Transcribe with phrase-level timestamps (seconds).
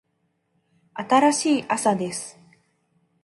[0.95, 2.39] 新しい朝です。